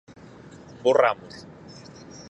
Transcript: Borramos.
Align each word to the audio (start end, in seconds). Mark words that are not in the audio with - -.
Borramos. 0.83 1.45